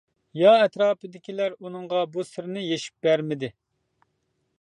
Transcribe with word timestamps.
يا 0.43 0.51
ئەتراپىدىكىلەر 0.61 1.57
ئۇنىڭغا 1.65 2.01
بۇ 2.15 2.25
سىرنى 2.31 2.63
يېشىپ 2.71 3.07
بەرمىدى. 3.09 3.51